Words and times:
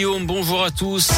Guillaume, 0.00 0.26
bonjour 0.26 0.62
à 0.62 0.70
tous. 0.70 1.10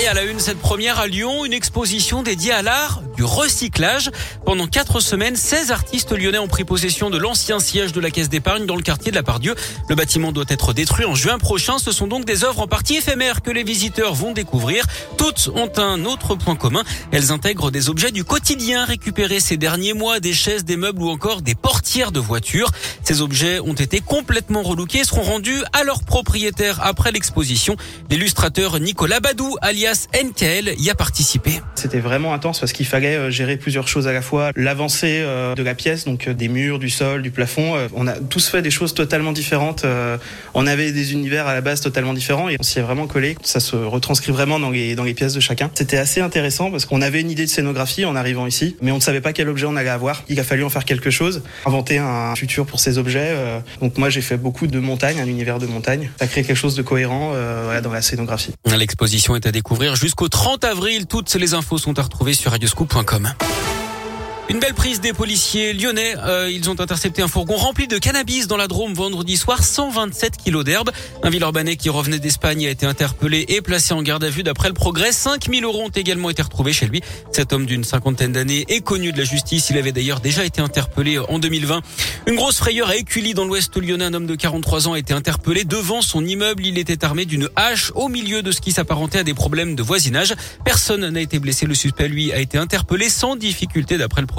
Et 0.00 0.08
à 0.08 0.14
la 0.14 0.24
une, 0.24 0.40
cette 0.40 0.58
première 0.58 0.98
à 0.98 1.06
Lyon, 1.06 1.44
une 1.44 1.52
exposition 1.52 2.24
dédiée 2.24 2.50
à 2.50 2.60
l'art 2.60 3.02
du 3.16 3.24
recyclage. 3.24 4.10
Pendant 4.44 4.66
quatre 4.66 5.00
semaines, 5.00 5.36
16 5.36 5.70
artistes 5.70 6.12
lyonnais 6.12 6.38
ont 6.38 6.48
pris 6.48 6.64
possession 6.64 7.10
de 7.10 7.18
l'ancien 7.18 7.58
siège 7.58 7.92
de 7.92 8.00
la 8.00 8.10
Caisse 8.10 8.28
d'épargne 8.28 8.66
dans 8.66 8.76
le 8.76 8.82
quartier 8.82 9.10
de 9.10 9.16
la 9.16 9.22
Pardieu. 9.22 9.54
Le 9.88 9.94
bâtiment 9.94 10.32
doit 10.32 10.44
être 10.48 10.72
détruit 10.72 11.06
en 11.06 11.14
juin 11.14 11.38
prochain. 11.38 11.78
Ce 11.78 11.92
sont 11.92 12.06
donc 12.06 12.24
des 12.24 12.44
œuvres 12.44 12.60
en 12.60 12.66
partie 12.66 12.96
éphémères 12.96 13.42
que 13.42 13.50
les 13.50 13.64
visiteurs 13.64 14.14
vont 14.14 14.32
découvrir. 14.32 14.84
Toutes 15.16 15.50
ont 15.54 15.70
un 15.78 16.04
autre 16.04 16.34
point 16.34 16.56
commun. 16.56 16.84
Elles 17.10 17.32
intègrent 17.32 17.70
des 17.70 17.88
objets 17.88 18.12
du 18.12 18.24
quotidien 18.24 18.84
récupérés 18.84 19.40
ces 19.40 19.56
derniers 19.56 19.94
mois, 19.94 20.20
des 20.20 20.32
chaises, 20.32 20.64
des 20.64 20.76
meubles 20.76 21.02
ou 21.02 21.08
encore 21.08 21.42
des 21.42 21.54
portières 21.54 22.12
de 22.12 22.20
voitures. 22.20 22.70
Ces 23.02 23.22
objets 23.22 23.60
ont 23.60 23.74
été 23.74 24.00
complètement 24.00 24.62
relookés 24.62 25.00
et 25.00 25.04
seront 25.04 25.22
rendus 25.22 25.62
à 25.72 25.84
leurs 25.84 26.04
propriétaires 26.04 26.80
après 26.82 27.12
l'exposition. 27.12 27.76
L'illustrateur 28.10 28.78
Nicolas 28.78 29.20
Badou, 29.20 29.56
alias 29.62 30.06
NKL 30.14 30.74
y 30.78 30.90
a 30.90 30.94
participé. 30.94 31.60
C'était 31.74 32.00
vraiment 32.00 32.34
intense 32.34 32.60
parce 32.60 32.72
qu'il 32.72 32.86
fallait 32.86 33.05
euh, 33.14 33.30
gérer 33.30 33.56
plusieurs 33.56 33.88
choses 33.88 34.08
à 34.08 34.12
la 34.12 34.22
fois. 34.22 34.50
L'avancée 34.56 35.20
euh, 35.22 35.54
de 35.54 35.62
la 35.62 35.74
pièce, 35.74 36.04
donc 36.04 36.28
euh, 36.28 36.34
des 36.34 36.48
murs, 36.48 36.78
du 36.78 36.90
sol, 36.90 37.22
du 37.22 37.30
plafond. 37.30 37.74
On 37.94 38.06
a 38.06 38.14
tous 38.14 38.48
fait 38.48 38.62
des 38.62 38.70
choses 38.70 38.94
totalement 38.94 39.32
différentes. 39.32 39.84
On 40.54 40.66
avait 40.66 40.92
des 40.92 41.12
univers 41.12 41.46
à 41.46 41.54
la 41.54 41.60
base 41.60 41.80
totalement 41.80 42.14
différents 42.14 42.48
et 42.48 42.56
on 42.58 42.62
s'y 42.62 42.78
est 42.78 42.82
vraiment 42.82 43.06
collé. 43.06 43.36
Ça 43.42 43.60
se 43.60 43.76
retranscrit 43.76 44.32
vraiment 44.32 44.58
dans 44.58 44.70
les, 44.70 44.94
dans 44.94 45.04
les 45.04 45.14
pièces 45.14 45.34
de 45.34 45.40
chacun. 45.40 45.70
C'était 45.74 45.98
assez 45.98 46.20
intéressant 46.20 46.70
parce 46.70 46.86
qu'on 46.86 47.02
avait 47.02 47.20
une 47.20 47.30
idée 47.30 47.44
de 47.44 47.50
scénographie 47.50 48.04
en 48.04 48.16
arrivant 48.16 48.46
ici, 48.46 48.76
mais 48.82 48.90
on 48.90 48.96
ne 48.96 49.00
savait 49.00 49.20
pas 49.20 49.32
quel 49.32 49.48
objet 49.48 49.66
on 49.66 49.76
allait 49.76 49.90
avoir. 49.90 50.22
Il 50.28 50.40
a 50.40 50.44
fallu 50.44 50.64
en 50.64 50.70
faire 50.70 50.84
quelque 50.84 51.10
chose, 51.10 51.42
inventer 51.64 51.98
un 51.98 52.34
futur 52.34 52.66
pour 52.66 52.80
ces 52.80 52.98
objets. 52.98 53.34
Donc 53.80 53.98
moi 53.98 54.10
j'ai 54.10 54.22
fait 54.22 54.36
beaucoup 54.36 54.66
de 54.66 54.78
montagnes, 54.78 55.20
un 55.20 55.26
univers 55.26 55.58
de 55.58 55.66
montagne. 55.66 56.10
Ça 56.18 56.26
crée 56.26 56.42
quelque 56.42 56.56
chose 56.56 56.74
de 56.74 56.82
cohérent 56.82 57.34
dans 57.82 57.92
la 57.92 58.02
scénographie. 58.02 58.52
L'exposition 58.76 59.36
est 59.36 59.46
à 59.46 59.52
découvrir 59.52 59.96
jusqu'au 59.96 60.28
30 60.28 60.64
avril. 60.64 61.06
Toutes 61.06 61.34
les 61.34 61.54
infos 61.54 61.78
sont 61.78 61.98
à 61.98 62.02
retrouver 62.02 62.34
sur 62.34 62.52
radioscoop.com. 62.96 63.85
Une 64.48 64.60
belle 64.60 64.74
prise 64.74 65.00
des 65.00 65.12
policiers 65.12 65.72
lyonnais. 65.72 66.14
Euh, 66.18 66.48
ils 66.48 66.70
ont 66.70 66.78
intercepté 66.78 67.20
un 67.20 67.26
fourgon 67.26 67.56
rempli 67.56 67.88
de 67.88 67.98
cannabis 67.98 68.46
dans 68.46 68.56
la 68.56 68.68
Drôme 68.68 68.94
vendredi 68.94 69.36
soir. 69.36 69.64
127 69.64 70.36
kilos 70.36 70.64
d'herbe. 70.64 70.92
Un 71.24 71.30
Villeurbanais 71.30 71.74
qui 71.74 71.88
revenait 71.88 72.20
d'Espagne 72.20 72.64
a 72.64 72.70
été 72.70 72.86
interpellé 72.86 73.44
et 73.48 73.60
placé 73.60 73.92
en 73.92 74.02
garde 74.02 74.22
à 74.22 74.30
vue 74.30 74.44
d'après 74.44 74.68
le 74.68 74.74
progrès. 74.74 75.10
5000 75.10 75.64
euros 75.64 75.82
ont 75.82 75.88
également 75.88 76.30
été 76.30 76.42
retrouvés 76.42 76.72
chez 76.72 76.86
lui. 76.86 77.00
Cet 77.32 77.52
homme 77.52 77.66
d'une 77.66 77.82
cinquantaine 77.82 78.30
d'années 78.30 78.64
est 78.68 78.82
connu 78.82 79.10
de 79.10 79.18
la 79.18 79.24
justice. 79.24 79.70
Il 79.70 79.78
avait 79.78 79.90
d'ailleurs 79.90 80.20
déjà 80.20 80.44
été 80.44 80.60
interpellé 80.60 81.18
en 81.18 81.40
2020. 81.40 81.82
Une 82.28 82.36
grosse 82.36 82.58
frayeur 82.58 82.88
à 82.88 82.94
Écully 82.94 83.34
dans 83.34 83.46
l'ouest 83.46 83.76
lyonnais. 83.76 84.04
Un 84.04 84.14
homme 84.14 84.26
de 84.26 84.36
43 84.36 84.86
ans 84.86 84.92
a 84.92 84.98
été 85.00 85.12
interpellé 85.12 85.64
devant 85.64 86.02
son 86.02 86.24
immeuble. 86.24 86.64
Il 86.64 86.78
était 86.78 87.04
armé 87.04 87.24
d'une 87.24 87.48
hache 87.56 87.90
au 87.96 88.08
milieu 88.08 88.42
de 88.42 88.52
ce 88.52 88.60
qui 88.60 88.70
s'apparentait 88.70 89.18
à 89.18 89.24
des 89.24 89.34
problèmes 89.34 89.74
de 89.74 89.82
voisinage. 89.82 90.34
Personne 90.64 91.08
n'a 91.08 91.20
été 91.20 91.40
blessé. 91.40 91.66
Le 91.66 91.74
suspect, 91.74 92.06
lui, 92.06 92.32
a 92.32 92.38
été 92.38 92.58
interpellé 92.58 93.10
sans 93.10 93.34
difficulté 93.34 93.98
d'après 93.98 94.20
le 94.20 94.28
progrès. 94.28 94.35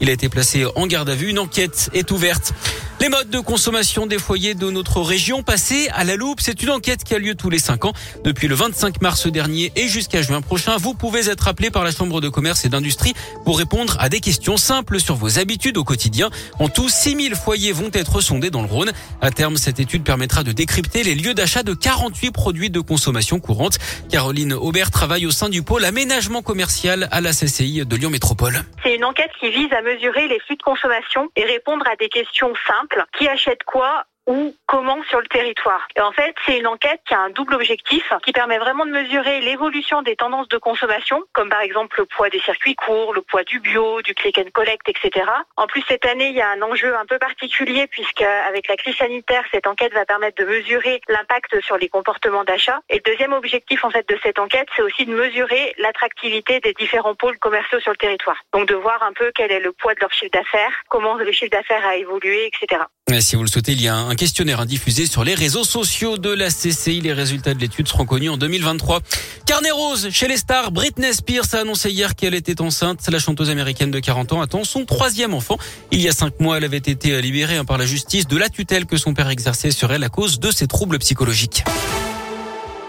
Il 0.00 0.08
a 0.08 0.12
été 0.12 0.28
placé 0.28 0.64
en 0.76 0.86
garde 0.86 1.10
à 1.10 1.14
vue. 1.14 1.28
Une 1.28 1.38
enquête 1.38 1.90
est 1.92 2.10
ouverte. 2.10 2.52
Les 3.00 3.08
modes 3.08 3.28
de 3.28 3.40
consommation 3.40 4.06
des 4.06 4.18
foyers 4.18 4.54
de 4.54 4.70
notre 4.70 5.00
région 5.02 5.42
passés 5.42 5.88
à 5.92 6.04
la 6.04 6.16
loupe. 6.16 6.40
C'est 6.40 6.62
une 6.62 6.70
enquête 6.70 7.04
qui 7.04 7.14
a 7.14 7.18
lieu 7.18 7.34
tous 7.34 7.50
les 7.50 7.58
cinq 7.58 7.84
ans. 7.84 7.92
Depuis 8.24 8.48
le 8.48 8.54
25 8.54 9.02
mars 9.02 9.26
dernier 9.26 9.72
et 9.76 9.88
jusqu'à 9.88 10.22
juin 10.22 10.40
prochain, 10.40 10.76
vous 10.78 10.94
pouvez 10.94 11.28
être 11.28 11.48
appelé 11.48 11.70
par 11.70 11.84
la 11.84 11.90
Chambre 11.90 12.20
de 12.20 12.28
commerce 12.28 12.64
et 12.64 12.68
d'industrie 12.68 13.12
pour 13.44 13.58
répondre 13.58 13.96
à 14.00 14.08
des 14.08 14.20
questions 14.20 14.56
simples 14.56 15.00
sur 15.00 15.16
vos 15.16 15.38
habitudes 15.38 15.76
au 15.76 15.84
quotidien. 15.84 16.30
En 16.58 16.68
tout, 16.68 16.88
6000 16.88 17.34
foyers 17.34 17.72
vont 17.72 17.90
être 17.92 18.20
sondés 18.20 18.50
dans 18.50 18.62
le 18.62 18.68
Rhône. 18.68 18.92
À 19.20 19.30
terme, 19.30 19.56
cette 19.56 19.80
étude 19.80 20.02
permettra 20.02 20.42
de 20.42 20.52
décrypter 20.52 21.02
les 21.02 21.14
lieux 21.14 21.34
d'achat 21.34 21.62
de 21.62 21.74
48 21.74 22.30
produits 22.30 22.70
de 22.70 22.80
consommation 22.80 23.38
courante. 23.38 23.78
Caroline 24.08 24.54
Aubert 24.54 24.90
travaille 24.90 25.26
au 25.26 25.30
sein 25.30 25.48
du 25.48 25.62
pôle 25.62 25.84
aménagement 25.84 26.40
commercial 26.40 27.08
à 27.10 27.20
la 27.20 27.32
CCI 27.32 27.84
de 27.84 27.96
Lyon 27.96 28.10
Métropole. 28.10 28.64
C'est 28.82 28.94
une 28.94 29.04
enquête 29.04 29.30
qui 29.38 29.50
vise 29.50 29.72
à 29.72 29.82
mesurer 29.82 30.28
les 30.28 30.40
flux 30.40 30.56
de 30.56 30.62
consommation 30.62 31.30
et 31.36 31.44
répondre 31.44 31.86
à 31.86 31.96
des 31.96 32.08
questions 32.08 32.52
simples. 32.66 33.04
Qui 33.18 33.28
achète 33.28 33.64
quoi 33.64 34.04
ou 34.26 34.54
comment 34.66 35.02
sur 35.04 35.20
le 35.20 35.26
territoire. 35.26 35.86
Et 35.96 36.00
en 36.00 36.12
fait, 36.12 36.34
c'est 36.46 36.58
une 36.58 36.66
enquête 36.66 37.00
qui 37.06 37.14
a 37.14 37.20
un 37.20 37.30
double 37.30 37.54
objectif, 37.54 38.12
qui 38.24 38.32
permet 38.32 38.58
vraiment 38.58 38.86
de 38.86 38.90
mesurer 38.90 39.40
l'évolution 39.40 40.02
des 40.02 40.16
tendances 40.16 40.48
de 40.48 40.58
consommation, 40.58 41.22
comme 41.32 41.48
par 41.48 41.60
exemple 41.60 41.96
le 41.98 42.06
poids 42.06 42.30
des 42.30 42.40
circuits 42.40 42.74
courts, 42.74 43.12
le 43.12 43.22
poids 43.22 43.44
du 43.44 43.60
bio, 43.60 44.02
du 44.02 44.14
click 44.14 44.38
and 44.38 44.50
collect, 44.52 44.88
etc. 44.88 45.26
En 45.56 45.66
plus, 45.66 45.82
cette 45.88 46.06
année, 46.06 46.28
il 46.28 46.34
y 46.34 46.40
a 46.40 46.50
un 46.50 46.62
enjeu 46.62 46.96
un 46.96 47.06
peu 47.06 47.18
particulier 47.18 47.86
puisque 47.86 48.22
avec 48.22 48.68
la 48.68 48.76
crise 48.76 48.96
sanitaire, 48.96 49.44
cette 49.52 49.66
enquête 49.66 49.92
va 49.92 50.04
permettre 50.04 50.42
de 50.42 50.48
mesurer 50.48 51.00
l'impact 51.08 51.60
sur 51.60 51.76
les 51.76 51.88
comportements 51.88 52.44
d'achat. 52.44 52.80
Et 52.88 52.96
le 52.96 53.10
deuxième 53.10 53.32
objectif, 53.32 53.84
en 53.84 53.90
fait, 53.90 54.08
de 54.08 54.18
cette 54.22 54.38
enquête, 54.38 54.68
c'est 54.76 54.82
aussi 54.82 55.06
de 55.06 55.14
mesurer 55.14 55.74
l'attractivité 55.78 56.60
des 56.60 56.72
différents 56.72 57.14
pôles 57.14 57.38
commerciaux 57.38 57.80
sur 57.80 57.92
le 57.92 57.96
territoire. 57.96 58.36
Donc, 58.52 58.68
de 58.68 58.74
voir 58.74 59.02
un 59.02 59.12
peu 59.12 59.30
quel 59.34 59.52
est 59.52 59.60
le 59.60 59.72
poids 59.72 59.94
de 59.94 60.00
leur 60.00 60.12
chiffre 60.12 60.32
d'affaires, 60.32 60.72
comment 60.88 61.14
le 61.14 61.32
chiffre 61.32 61.50
d'affaires 61.50 61.86
a 61.86 61.96
évolué, 61.96 62.46
etc. 62.46 62.82
Si 63.20 63.36
vous 63.36 63.42
le 63.42 63.48
souhaitez, 63.48 63.72
il 63.72 63.82
y 63.82 63.88
a 63.88 64.13
un 64.14 64.16
questionnaire 64.16 64.64
diffusé 64.64 65.06
sur 65.06 65.24
les 65.24 65.34
réseaux 65.34 65.64
sociaux 65.64 66.18
de 66.18 66.30
la 66.30 66.48
CCI. 66.48 67.00
Les 67.00 67.12
résultats 67.12 67.52
de 67.52 67.58
l'étude 67.58 67.88
seront 67.88 68.06
connus 68.06 68.30
en 68.30 68.36
2023. 68.36 69.00
Carnet 69.44 69.72
rose 69.72 70.08
chez 70.12 70.28
les 70.28 70.36
stars. 70.36 70.70
Britney 70.70 71.12
Spears 71.12 71.52
a 71.52 71.56
annoncé 71.58 71.90
hier 71.90 72.14
qu'elle 72.14 72.34
était 72.34 72.60
enceinte. 72.60 73.00
La 73.10 73.18
chanteuse 73.18 73.50
américaine 73.50 73.90
de 73.90 73.98
40 73.98 74.34
ans 74.34 74.40
attend 74.40 74.62
son 74.62 74.84
troisième 74.84 75.34
enfant. 75.34 75.58
Il 75.90 76.00
y 76.00 76.08
a 76.08 76.12
cinq 76.12 76.38
mois, 76.38 76.58
elle 76.58 76.64
avait 76.64 76.76
été 76.76 77.20
libérée 77.20 77.58
par 77.64 77.76
la 77.76 77.86
justice 77.86 78.28
de 78.28 78.36
la 78.36 78.48
tutelle 78.48 78.86
que 78.86 78.96
son 78.96 79.14
père 79.14 79.30
exerçait 79.30 79.72
sur 79.72 79.92
elle 79.92 80.04
à 80.04 80.08
cause 80.08 80.38
de 80.38 80.52
ses 80.52 80.68
troubles 80.68 81.00
psychologiques. 81.00 81.64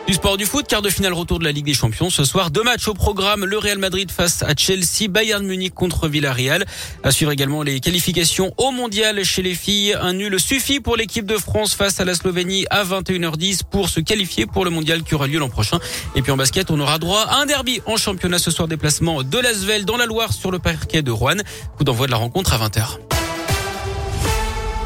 Du 0.07 0.13
sport 0.13 0.37
du 0.37 0.45
foot, 0.45 0.67
quart 0.67 0.83
de 0.83 0.89
finale 0.89 1.13
retour 1.13 1.39
de 1.39 1.45
la 1.45 1.51
Ligue 1.51 1.65
des 1.65 1.73
Champions. 1.73 2.11
Ce 2.11 2.23
soir, 2.25 2.51
deux 2.51 2.61
matchs 2.61 2.87
au 2.87 2.93
programme. 2.93 3.43
Le 3.43 3.57
Real 3.57 3.79
Madrid 3.79 4.11
face 4.11 4.43
à 4.43 4.53
Chelsea, 4.55 5.07
Bayern 5.09 5.43
Munich 5.43 5.73
contre 5.73 6.07
Villarreal. 6.07 6.63
À 7.03 7.09
suivre 7.09 7.31
également 7.31 7.63
les 7.63 7.79
qualifications 7.79 8.53
au 8.57 8.69
mondial 8.69 9.23
chez 9.23 9.41
les 9.41 9.55
filles. 9.55 9.97
Un 9.99 10.13
nul 10.13 10.39
suffit 10.39 10.79
pour 10.79 10.95
l'équipe 10.95 11.25
de 11.25 11.37
France 11.37 11.73
face 11.73 11.99
à 11.99 12.05
la 12.05 12.13
Slovénie 12.13 12.67
à 12.69 12.83
21h10 12.83 13.61
pour 13.63 13.89
se 13.89 13.99
qualifier 13.99 14.45
pour 14.45 14.63
le 14.63 14.69
mondial 14.69 15.01
qui 15.01 15.15
aura 15.15 15.25
lieu 15.25 15.39
l'an 15.39 15.49
prochain. 15.49 15.79
Et 16.15 16.21
puis 16.21 16.31
en 16.31 16.37
basket, 16.37 16.69
on 16.69 16.79
aura 16.79 16.99
droit 16.99 17.21
à 17.21 17.37
un 17.37 17.47
derby 17.47 17.81
en 17.87 17.97
championnat 17.97 18.37
ce 18.37 18.51
soir. 18.51 18.67
Déplacement 18.67 19.23
de 19.23 19.39
l'Asvel 19.39 19.85
dans 19.85 19.97
la 19.97 20.05
Loire 20.05 20.33
sur 20.33 20.51
le 20.51 20.59
parquet 20.59 21.01
de 21.01 21.09
Rouen. 21.09 21.37
Coup 21.77 21.83
d'envoi 21.83 22.05
de 22.05 22.11
la 22.11 22.17
rencontre 22.17 22.53
à 22.53 22.59
20h. 22.59 23.14